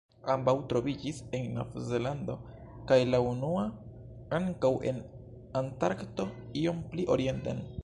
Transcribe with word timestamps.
Ambaŭ 0.33 0.53
troviĝis 0.71 1.19
en 1.39 1.43
Novzelando, 1.57 2.37
kaj 2.91 2.97
la 3.11 3.21
unua 3.33 3.67
ankaŭ 4.39 4.73
en 4.93 5.05
Antarkto 5.63 6.29
iom 6.65 6.85
pli 6.95 7.11
orienten. 7.17 7.65